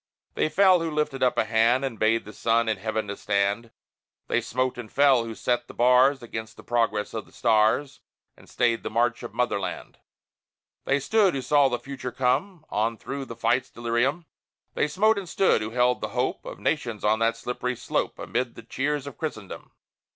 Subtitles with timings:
[0.33, 3.69] They fell, who lifted up a hand And bade the sun in heaven to stand;
[4.29, 7.99] They smote and fell, who set the bars Against the progress of the stars,
[8.35, 9.99] And stayed the march of Motherland.
[10.85, 14.25] They stood, who saw the future come On through the fight's delirium;
[14.73, 18.55] They smote and stood, who held the hope Of nations on that slippery slope, Amid
[18.55, 19.69] the cheers of Christendom!